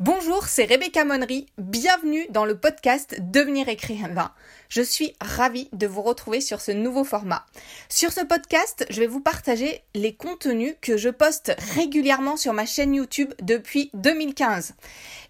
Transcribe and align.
Bonjour, 0.00 0.46
c'est 0.46 0.64
Rebecca 0.64 1.04
Monnery. 1.04 1.46
Bienvenue 1.58 2.24
dans 2.30 2.44
le 2.44 2.56
podcast 2.56 3.16
Devenir 3.18 3.68
écrivain. 3.68 4.30
Je 4.68 4.80
suis 4.80 5.12
ravie 5.20 5.68
de 5.72 5.88
vous 5.88 6.02
retrouver 6.02 6.40
sur 6.40 6.60
ce 6.60 6.70
nouveau 6.70 7.02
format. 7.02 7.44
Sur 7.88 8.12
ce 8.12 8.20
podcast, 8.20 8.86
je 8.90 9.00
vais 9.00 9.08
vous 9.08 9.18
partager 9.18 9.82
les 9.96 10.14
contenus 10.14 10.76
que 10.80 10.96
je 10.96 11.08
poste 11.08 11.52
régulièrement 11.74 12.36
sur 12.36 12.52
ma 12.52 12.64
chaîne 12.64 12.94
YouTube 12.94 13.34
depuis 13.42 13.90
2015. 13.94 14.74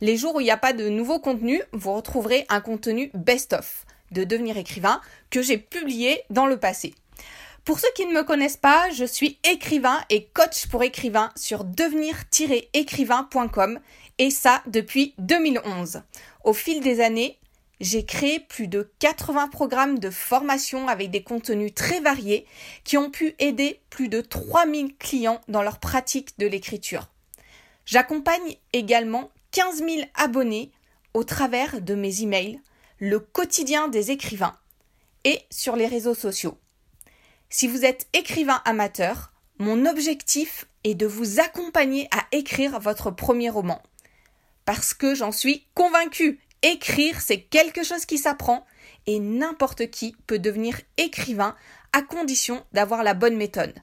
Les 0.03 0.19
jours 0.19 0.35
où 0.35 0.41
il 0.41 0.45
n'y 0.45 0.51
a 0.51 0.59
pas 0.59 0.75
de 0.75 0.91
nouveaux 0.91 1.19
contenus, 1.19 1.63
vous 1.73 1.95
retrouverez 1.95 2.45
un 2.51 2.61
contenu 2.61 3.11
best-of 3.15 3.87
de 4.13 4.25
Devenir 4.25 4.59
écrivain 4.59 5.01
que 5.31 5.41
j'ai 5.41 5.57
publié 5.57 6.25
dans 6.29 6.47
le 6.47 6.59
passé. 6.59 6.93
Pour 7.69 7.79
ceux 7.81 7.93
qui 7.95 8.07
ne 8.07 8.15
me 8.15 8.25
connaissent 8.25 8.57
pas, 8.57 8.89
je 8.89 9.05
suis 9.05 9.39
écrivain 9.45 10.01
et 10.09 10.25
coach 10.25 10.69
pour 10.69 10.83
écrivains 10.83 11.31
sur 11.37 11.65
devenir-écrivain.com 11.65 13.81
et 14.17 14.31
ça 14.31 14.63
depuis 14.69 15.13
2011. 15.19 16.01
Au 16.45 16.55
fil 16.55 16.81
des 16.81 17.03
années, 17.03 17.39
j'ai 17.79 18.07
créé 18.07 18.41
plus 18.41 18.69
de 18.69 18.91
80 19.01 19.49
programmes 19.49 19.99
de 19.99 20.09
formation 20.09 20.89
avec 20.89 21.11
des 21.11 21.23
contenus 21.23 21.75
très 21.75 22.01
variés 22.01 22.47
qui 22.85 22.97
ont 22.97 23.11
pu 23.11 23.35
aider 23.39 23.83
plus 23.91 24.09
de 24.09 24.23
3000 24.23 24.97
clients 24.97 25.43
dans 25.49 25.61
leur 25.61 25.79
pratique 25.79 26.39
de 26.39 26.47
l'écriture. 26.47 27.11
J'accompagne 27.85 28.57
également 28.73 29.31
15 29.51 29.85
000 29.85 30.09
abonnés 30.15 30.73
au 31.13 31.23
travers 31.23 31.83
de 31.83 31.95
mes 31.95 32.23
emails, 32.23 32.63
le 32.99 33.21
quotidien 33.21 33.89
des 33.89 34.11
écrivains 34.11 34.57
et 35.25 35.43
sur 35.51 35.77
les 35.77 35.87
réseaux 35.87 36.15
sociaux. 36.15 36.57
Si 37.51 37.67
vous 37.67 37.85
êtes 37.85 38.09
écrivain 38.13 38.61
amateur, 38.65 39.33
mon 39.59 39.87
objectif 39.87 40.67
est 40.85 40.95
de 40.95 41.07
vous 41.07 41.41
accompagner 41.41 42.09
à 42.11 42.27
écrire 42.33 42.79
votre 42.79 43.11
premier 43.11 43.51
roman 43.51 43.83
parce 44.69 44.93
que 44.93 45.15
j'en 45.15 45.33
suis 45.33 45.67
convaincue. 45.73 46.41
Écrire, 46.61 47.23
c'est 47.23 47.41
quelque 47.41 47.85
chose 47.85 48.05
qui 48.05 48.19
s'apprend 48.19 48.67
et 49.07 49.19
n'importe 49.19 49.91
qui 49.91 50.15
peut 50.27 50.39
devenir 50.39 50.79
écrivain 50.99 51.57
à 51.95 52.03
condition 52.03 52.63
d'avoir 52.75 53.03
la 53.03 53.15
bonne 53.15 53.37
méthode. 53.37 53.75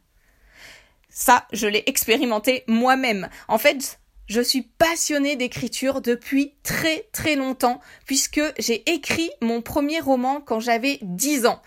Ça, 1.09 1.47
je 1.51 1.65
l'ai 1.65 1.83
expérimenté 1.87 2.65
moi-même. 2.67 3.29
En 3.47 3.57
fait, 3.57 3.99
je 4.27 4.41
suis 4.41 4.61
passionnée 4.61 5.35
d'écriture 5.35 6.01
depuis 6.01 6.53
très 6.61 7.07
très 7.11 7.35
longtemps 7.35 7.79
puisque 8.05 8.41
j'ai 8.59 8.87
écrit 8.91 9.31
mon 9.41 9.63
premier 9.63 9.99
roman 9.99 10.39
quand 10.39 10.59
j'avais 10.59 10.99
10 11.01 11.47
ans. 11.47 11.63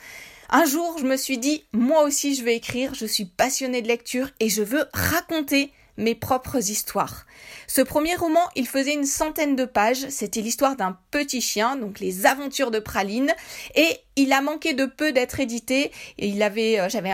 Un 0.51 0.65
jour, 0.65 0.97
je 0.99 1.05
me 1.05 1.19
suis 1.19 1.37
dit, 1.37 1.65
moi 1.73 2.05
aussi 2.05 2.35
je 2.35 2.43
vais 2.43 2.57
écrire, 2.57 2.95
je 2.95 3.05
suis 3.05 3.27
passionnée 3.27 3.83
de 3.83 3.89
lecture 3.89 4.31
et 4.41 4.49
je 4.49 4.63
veux 4.63 4.87
raconter 4.95 5.71
mes 5.99 6.15
propres 6.15 6.71
histoires. 6.71 7.27
Ce 7.67 7.83
premier 7.83 8.15
roman, 8.15 8.41
il 8.57 8.67
faisait 8.67 8.95
une 8.95 9.05
centaine 9.05 9.57
de 9.57 9.67
pages, 9.67 10.09
c'était 10.09 10.41
l'histoire 10.41 10.75
d'un 10.75 10.97
petit 11.11 11.43
chien, 11.43 11.77
donc 11.77 12.01
les 12.01 12.25
aventures 12.25 12.71
de 12.71 12.79
Praline, 12.79 13.35
et 13.75 13.99
il 14.17 14.33
a 14.33 14.41
manqué 14.41 14.73
de 14.73 14.87
peu 14.87 15.13
d'être 15.13 15.39
édité, 15.39 15.93
il 16.17 16.43
avait, 16.43 16.81
euh, 16.81 16.89
j'avais 16.89 17.13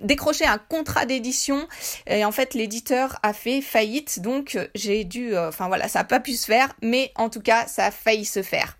décroché 0.00 0.46
un 0.46 0.58
contrat 0.58 1.04
d'édition. 1.04 1.68
Et 2.06 2.24
en 2.24 2.32
fait 2.32 2.54
l'éditeur 2.54 3.18
a 3.22 3.32
fait 3.32 3.60
faillite. 3.60 4.20
Donc 4.20 4.58
j'ai 4.74 5.04
dû 5.04 5.34
euh, 5.34 5.48
enfin 5.48 5.68
voilà 5.68 5.88
ça 5.88 6.00
n'a 6.00 6.04
pas 6.04 6.20
pu 6.20 6.32
se 6.32 6.46
faire. 6.46 6.74
Mais 6.82 7.12
en 7.16 7.28
tout 7.28 7.40
cas 7.40 7.66
ça 7.66 7.86
a 7.86 7.90
failli 7.90 8.24
se 8.24 8.42
faire 8.42 8.76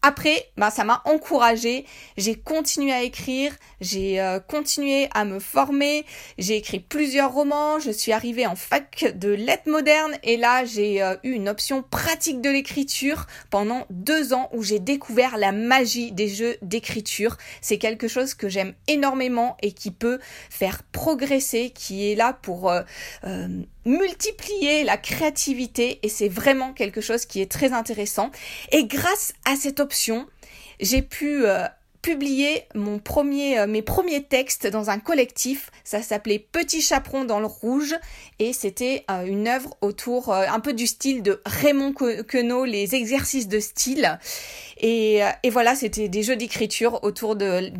après, 0.00 0.48
ben, 0.56 0.70
ça 0.70 0.84
m'a 0.84 1.02
encouragée. 1.06 1.84
J'ai 2.16 2.36
continué 2.36 2.92
à 2.92 3.02
écrire, 3.02 3.52
j'ai 3.80 4.20
euh, 4.20 4.38
continué 4.38 5.08
à 5.12 5.24
me 5.24 5.40
former, 5.40 6.04
j'ai 6.38 6.56
écrit 6.56 6.78
plusieurs 6.78 7.32
romans, 7.32 7.80
je 7.80 7.90
suis 7.90 8.12
arrivée 8.12 8.46
en 8.46 8.54
fac 8.54 9.18
de 9.18 9.30
lettres 9.30 9.68
modernes 9.68 10.16
et 10.22 10.36
là 10.36 10.64
j'ai 10.64 11.02
euh, 11.02 11.16
eu 11.24 11.32
une 11.32 11.48
option 11.48 11.82
pratique 11.82 12.40
de 12.40 12.48
l'écriture 12.48 13.26
pendant 13.50 13.86
deux 13.90 14.32
ans 14.32 14.48
où 14.52 14.62
j'ai 14.62 14.78
découvert 14.78 15.36
la 15.36 15.50
magie 15.50 16.12
des 16.12 16.28
jeux 16.28 16.56
d'écriture. 16.62 17.36
C'est 17.60 17.78
quelque 17.78 18.06
chose 18.06 18.34
que 18.34 18.48
j'aime 18.48 18.74
énormément 18.86 19.56
et 19.62 19.72
qui 19.72 19.90
peut 19.90 20.20
faire 20.48 20.84
progresser, 20.92 21.70
qui 21.70 22.10
est 22.10 22.14
là 22.14 22.38
pour 22.40 22.70
euh, 22.70 22.82
multiplier 23.84 24.84
la 24.84 24.96
créativité 24.96 25.98
et 26.02 26.08
c'est 26.08 26.28
vraiment 26.28 26.72
quelque 26.72 27.00
chose 27.00 27.24
qui 27.24 27.40
est 27.40 27.50
très 27.50 27.72
intéressant. 27.72 28.30
Et 28.70 28.84
grâce 28.84 29.32
à 29.44 29.56
cette 29.56 29.80
j'ai 30.80 31.02
pu 31.02 31.46
euh, 31.46 31.64
publier 32.02 32.64
mon 32.74 32.98
premier, 32.98 33.58
euh, 33.58 33.66
mes 33.66 33.82
premiers 33.82 34.22
textes 34.22 34.66
dans 34.66 34.90
un 34.90 34.98
collectif. 34.98 35.70
Ça 35.84 36.02
s'appelait 36.02 36.38
Petit 36.38 36.80
chaperon 36.80 37.24
dans 37.24 37.40
le 37.40 37.46
rouge 37.46 37.96
et 38.38 38.52
c'était 38.52 39.04
euh, 39.10 39.24
une 39.24 39.48
œuvre 39.48 39.76
autour 39.80 40.32
un 40.32 40.60
peu 40.60 40.72
du 40.72 40.86
style 40.86 41.22
de 41.22 41.40
Raymond 41.44 41.92
Queneau, 41.92 42.64
les 42.64 42.94
exercices 42.94 43.48
de 43.48 43.60
style. 43.60 44.18
Et, 44.80 45.20
voilà, 45.50 45.74
c'était 45.74 46.08
des 46.08 46.22
jeux 46.22 46.36
d'écriture 46.36 47.02
autour 47.02 47.34
de, 47.34 47.70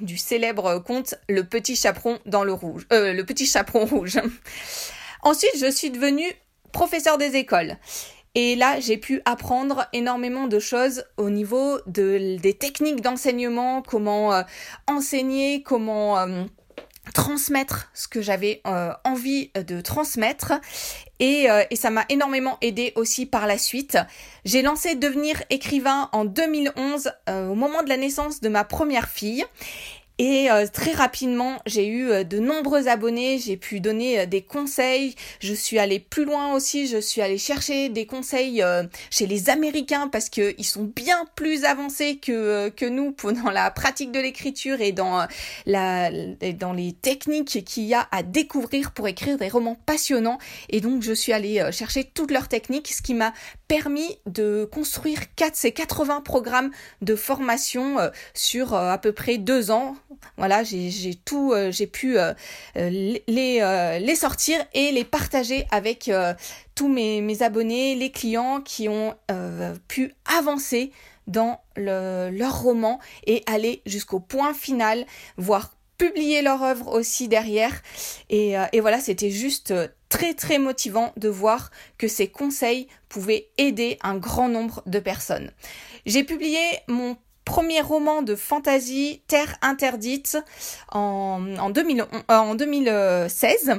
du 0.00 0.18
célèbre 0.18 0.78
conte 0.80 1.14
Le 1.28 1.44
Petit 1.44 1.76
chaperon 1.76 2.18
dans 2.26 2.44
le 2.44 2.52
rouge, 2.52 2.86
le 2.90 3.22
Petit 3.22 3.46
chaperon 3.46 3.84
rouge. 3.86 4.18
Ensuite, 5.22 5.58
je 5.58 5.70
suis 5.70 5.90
devenue 5.90 6.30
professeur 6.72 7.16
des 7.16 7.36
écoles. 7.36 7.78
Et 8.38 8.54
là, 8.54 8.80
j'ai 8.80 8.98
pu 8.98 9.22
apprendre 9.24 9.88
énormément 9.94 10.46
de 10.46 10.58
choses 10.58 11.04
au 11.16 11.30
niveau 11.30 11.78
de, 11.86 12.36
des 12.36 12.52
techniques 12.52 13.00
d'enseignement, 13.00 13.80
comment 13.80 14.34
euh, 14.34 14.42
enseigner, 14.86 15.62
comment 15.62 16.18
euh, 16.18 16.44
transmettre 17.14 17.90
ce 17.94 18.08
que 18.08 18.20
j'avais 18.20 18.60
euh, 18.66 18.92
envie 19.04 19.50
de 19.54 19.80
transmettre. 19.80 20.52
Et, 21.18 21.46
et 21.70 21.76
ça 21.76 21.88
m'a 21.88 22.04
énormément 22.10 22.58
aidé 22.60 22.92
aussi 22.94 23.24
par 23.24 23.46
la 23.46 23.56
suite. 23.56 23.96
J'ai 24.44 24.60
lancé 24.60 24.96
Devenir 24.96 25.42
écrivain 25.48 26.10
en 26.12 26.26
2011 26.26 27.10
au 27.26 27.54
moment 27.54 27.82
de 27.82 27.88
la 27.88 27.96
naissance 27.96 28.42
de 28.42 28.50
ma 28.50 28.64
première 28.64 29.08
fille. 29.08 29.46
Et 30.18 30.50
euh, 30.50 30.66
très 30.66 30.92
rapidement, 30.92 31.58
j'ai 31.66 31.86
eu 31.86 32.10
euh, 32.10 32.24
de 32.24 32.38
nombreux 32.38 32.88
abonnés, 32.88 33.38
j'ai 33.38 33.58
pu 33.58 33.80
donner 33.80 34.20
euh, 34.20 34.26
des 34.26 34.40
conseils, 34.40 35.14
je 35.40 35.52
suis 35.52 35.78
allée 35.78 36.00
plus 36.00 36.24
loin 36.24 36.54
aussi, 36.54 36.86
je 36.86 36.96
suis 36.96 37.20
allée 37.20 37.36
chercher 37.36 37.90
des 37.90 38.06
conseils 38.06 38.64
chez 39.10 39.26
les 39.26 39.50
Américains 39.50 40.08
parce 40.08 40.30
qu'ils 40.30 40.64
sont 40.64 40.84
bien 40.84 41.26
plus 41.34 41.64
avancés 41.64 42.16
que, 42.16 42.70
que 42.70 42.86
nous 42.86 43.14
dans 43.44 43.50
la 43.50 43.70
pratique 43.70 44.10
de 44.10 44.20
l'écriture 44.20 44.80
et 44.80 44.92
dans, 44.92 45.26
la, 45.66 46.10
dans 46.54 46.72
les 46.72 46.92
techniques 46.92 47.64
qu'il 47.64 47.84
y 47.84 47.94
a 47.94 48.08
à 48.10 48.22
découvrir 48.22 48.92
pour 48.92 49.08
écrire 49.08 49.36
des 49.36 49.48
romans 49.48 49.76
passionnants. 49.86 50.38
Et 50.70 50.80
donc, 50.80 51.02
je 51.02 51.12
suis 51.12 51.32
allée 51.32 51.70
chercher 51.72 52.04
toutes 52.04 52.30
leurs 52.30 52.48
techniques, 52.48 52.88
ce 52.92 53.02
qui 53.02 53.14
m'a 53.14 53.32
permis 53.68 54.18
de 54.26 54.68
construire 54.70 55.20
4, 55.34 55.56
ces 55.56 55.72
80 55.72 56.20
programmes 56.22 56.70
de 57.02 57.16
formation 57.16 57.96
sur 58.34 58.74
à 58.74 58.98
peu 58.98 59.12
près 59.12 59.38
deux 59.38 59.70
ans 59.70 59.96
voilà, 60.36 60.62
j'ai 60.64 61.14
tout, 61.24 61.52
euh, 61.52 61.70
j'ai 61.70 61.86
pu 61.86 62.18
euh, 62.18 62.32
euh, 62.76 62.90
les, 62.90 63.98
les 64.00 64.16
sortir 64.16 64.58
et 64.74 64.92
les 64.92 65.04
partager 65.04 65.66
avec 65.70 66.10
tous 66.74 66.88
mes, 66.88 67.20
mes, 67.20 67.42
abonnés, 67.42 67.94
les 67.94 68.10
clients 68.10 68.60
qui 68.60 68.88
ont 68.88 69.14
pu 69.88 70.14
avancer 70.38 70.92
dans 71.26 71.60
le, 71.76 72.30
leur 72.30 72.62
roman 72.62 73.00
et 73.26 73.42
aller 73.46 73.82
jusqu'au 73.86 74.20
point 74.20 74.54
final, 74.54 75.06
voire 75.36 75.72
publier 75.98 76.42
leur 76.42 76.62
œuvre 76.62 76.92
aussi 76.92 77.26
derrière. 77.26 77.72
Et, 78.28 78.54
et 78.72 78.80
voilà, 78.80 79.00
c'était 79.00 79.30
juste 79.30 79.72
très 80.08 80.34
très 80.34 80.58
motivant 80.58 81.12
de 81.16 81.28
voir 81.28 81.70
que 81.98 82.06
ces 82.06 82.28
conseils 82.28 82.86
pouvaient 83.08 83.48
aider 83.58 83.98
un 84.02 84.16
grand 84.16 84.48
nombre 84.48 84.82
de 84.86 84.98
personnes. 84.98 85.50
J'ai 86.04 86.22
publié 86.22 86.60
mon 86.86 87.16
premier 87.46 87.80
roman 87.80 88.20
de 88.20 88.34
fantasy 88.34 89.22
Terre 89.28 89.56
interdite 89.62 90.36
en, 90.92 91.40
en, 91.58 91.70
2016 91.70 92.88
euh, 92.88 93.78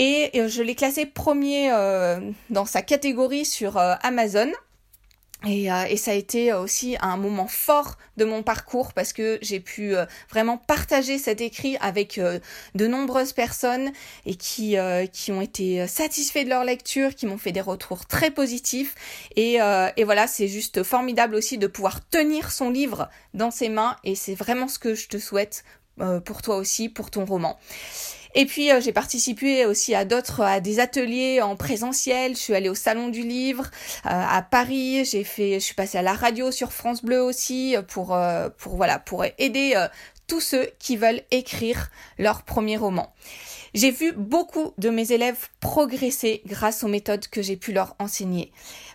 et 0.00 0.48
je 0.48 0.62
l'ai 0.62 0.74
classé 0.74 1.06
premier 1.06 1.70
euh, 1.70 2.18
dans 2.50 2.64
sa 2.64 2.82
catégorie 2.82 3.44
sur 3.44 3.76
euh, 3.76 3.94
Amazon. 4.02 4.50
Et, 5.46 5.70
euh, 5.70 5.84
et, 5.88 5.96
ça 5.96 6.12
a 6.12 6.14
été 6.14 6.52
aussi 6.52 6.96
un 7.00 7.16
moment 7.16 7.46
fort 7.46 7.96
de 8.16 8.24
mon 8.24 8.42
parcours 8.42 8.92
parce 8.92 9.12
que 9.12 9.38
j'ai 9.42 9.60
pu 9.60 9.94
euh, 9.94 10.06
vraiment 10.30 10.56
partager 10.56 11.18
cet 11.18 11.40
écrit 11.40 11.76
avec 11.80 12.18
euh, 12.18 12.38
de 12.74 12.86
nombreuses 12.86 13.32
personnes 13.32 13.92
et 14.24 14.36
qui, 14.36 14.76
qui 15.12 15.32
ont 15.32 15.40
été 15.40 15.86
satisfaits 15.86 16.44
de 16.44 16.48
leur 16.48 16.64
lecture, 16.64 17.14
qui 17.14 17.26
m'ont 17.26 17.38
fait 17.38 17.52
des 17.52 17.60
retours 17.60 18.06
très 18.06 18.30
positifs. 18.30 18.94
Et, 19.36 19.58
et 19.96 20.04
voilà, 20.04 20.26
c'est 20.26 20.48
juste 20.48 20.82
formidable 20.82 21.34
aussi 21.34 21.58
de 21.58 21.66
pouvoir 21.66 22.06
tenir 22.08 22.50
son 22.50 22.70
livre 22.70 23.08
dans 23.34 23.50
ses 23.50 23.68
mains 23.68 23.96
et 24.04 24.14
c'est 24.14 24.34
vraiment 24.34 24.68
ce 24.68 24.78
que 24.78 24.94
je 24.94 25.08
te 25.08 25.18
souhaite 25.18 25.64
pour 26.24 26.42
toi 26.42 26.56
aussi, 26.56 26.88
pour 26.88 27.10
ton 27.10 27.24
roman. 27.24 27.58
Et 28.34 28.46
puis 28.46 28.70
euh, 28.70 28.80
j'ai 28.80 28.92
participé 28.92 29.64
aussi 29.64 29.94
à 29.94 30.04
d'autres, 30.04 30.40
à 30.40 30.60
des 30.60 30.80
ateliers 30.80 31.40
en 31.40 31.56
présentiel. 31.56 32.34
Je 32.34 32.40
suis 32.40 32.54
allée 32.54 32.68
au 32.68 32.74
salon 32.74 33.08
du 33.08 33.22
livre 33.22 33.64
euh, 34.06 34.08
à 34.10 34.42
Paris. 34.42 35.04
J'ai 35.04 35.24
fait, 35.24 35.54
je 35.54 35.64
suis 35.64 35.74
passée 35.74 35.98
à 35.98 36.02
la 36.02 36.14
radio 36.14 36.50
sur 36.50 36.72
France 36.72 37.04
Bleu 37.04 37.22
aussi 37.22 37.76
pour 37.88 38.14
euh, 38.14 38.48
pour 38.58 38.76
voilà 38.76 38.98
pour 38.98 39.24
aider 39.38 39.74
tous 40.26 40.40
ceux 40.40 40.68
qui 40.78 40.96
veulent 40.96 41.22
écrire 41.30 41.90
leur 42.18 42.42
premier 42.42 42.76
roman. 42.76 43.12
J'ai 43.74 43.90
vu 43.90 44.12
beaucoup 44.12 44.72
de 44.78 44.88
mes 44.88 45.12
élèves 45.12 45.48
progresser 45.60 46.42
grâce 46.46 46.84
aux 46.84 46.88
méthodes 46.88 47.26
que 47.28 47.42
j'ai 47.42 47.56
pu 47.56 47.72
leur 47.72 47.94
enseigner. 47.98 48.52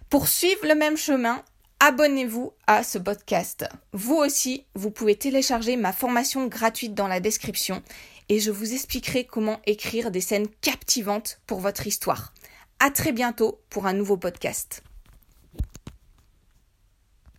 Pour 0.09 0.27
suivre 0.27 0.65
le 0.65 0.73
même 0.73 0.97
chemin, 0.97 1.43
abonnez-vous 1.79 2.53
à 2.67 2.83
ce 2.83 2.97
podcast. 2.97 3.67
Vous 3.93 4.15
aussi, 4.15 4.65
vous 4.75 4.91
pouvez 4.91 5.15
télécharger 5.15 5.77
ma 5.77 5.93
formation 5.93 6.47
gratuite 6.47 6.93
dans 6.93 7.07
la 7.07 7.19
description 7.19 7.81
et 8.27 8.39
je 8.39 8.51
vous 8.51 8.73
expliquerai 8.73 9.25
comment 9.25 9.59
écrire 9.65 10.11
des 10.11 10.21
scènes 10.21 10.47
captivantes 10.61 11.39
pour 11.47 11.59
votre 11.59 11.87
histoire. 11.87 12.33
À 12.79 12.91
très 12.91 13.11
bientôt 13.11 13.59
pour 13.69 13.87
un 13.87 13.93
nouveau 13.93 14.17
podcast. 14.17 14.83